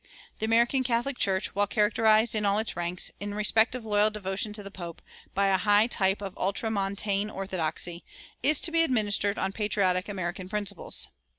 The 0.39 0.47
American 0.47 0.83
Catholic 0.83 1.15
Church, 1.19 1.53
while 1.53 1.67
characterized 1.67 2.33
in 2.33 2.43
all 2.43 2.57
its 2.57 2.75
ranks, 2.75 3.11
in 3.19 3.35
respect 3.35 3.75
of 3.75 3.85
loyal 3.85 4.09
devotion 4.09 4.51
to 4.53 4.63
the 4.63 4.71
pope, 4.71 4.99
by 5.35 5.45
a 5.49 5.57
high 5.59 5.85
type 5.85 6.23
of 6.23 6.35
ultramontane 6.39 7.29
orthodoxy, 7.29 8.03
is 8.41 8.59
to 8.61 8.71
be 8.71 8.81
administered 8.81 9.37
on 9.37 9.51
patriotic 9.51 10.09
American 10.09 10.49
principles. 10.49 11.09